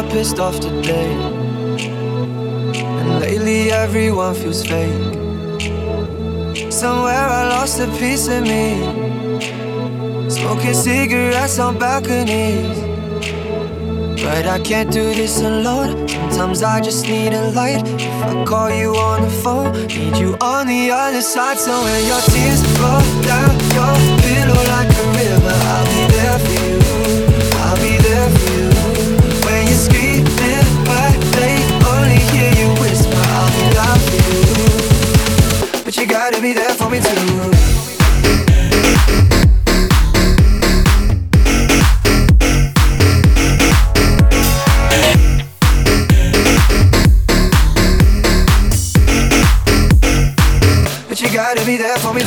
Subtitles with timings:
[0.00, 1.12] pissed off today.
[3.00, 5.12] And lately everyone feels fake.
[6.72, 8.80] Somewhere I lost a piece of me.
[10.30, 12.78] Smoking cigarettes on balconies.
[14.22, 16.08] But I can't do this alone.
[16.30, 17.82] Sometimes I just need a light.
[17.86, 21.58] If I call you on the phone, need you on the other side.
[21.58, 26.56] So when your tears roll down your pillow like a river, I'll be there for
[26.64, 26.78] you.
[27.64, 28.61] I'll be there for you.
[51.62, 52.26] Gotta be there for me too.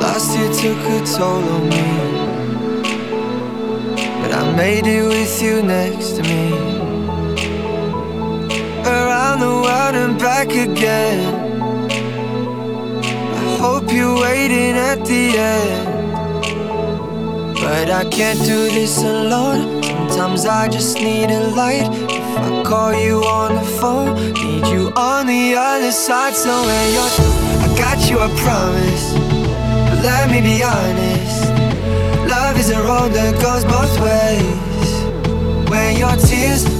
[0.00, 1.84] Last year took a toll on me.
[4.22, 6.69] But I made it with you next to me.
[10.44, 11.20] Back again.
[13.34, 15.84] I hope you're waiting at the end.
[17.56, 19.82] But I can't do this alone.
[20.08, 21.88] Sometimes I just need a light.
[22.08, 26.34] If I call you on the phone, need you on the other side.
[26.34, 27.12] So when you're,
[27.64, 29.06] I got you, I promise.
[29.88, 31.50] But let me be honest.
[32.30, 34.90] Love is a road that goes both ways.
[35.70, 36.79] When your tears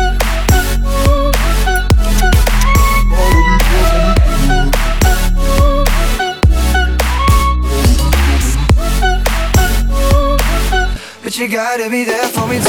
[11.31, 12.67] But you gotta be there for me too.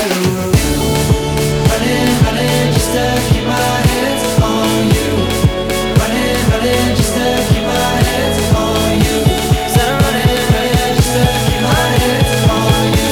[1.66, 5.10] Running, running just to keep my hands on you.
[5.98, 7.74] Running, running just to keep my
[8.06, 9.18] hands on you.
[9.66, 13.10] Said I'm running, running just to keep my hands on you.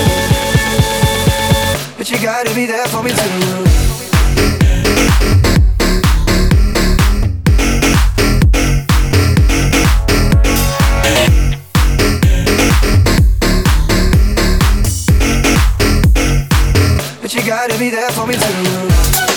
[1.98, 3.59] But you gotta be there for me too.
[17.32, 19.29] but you gotta be there for me too.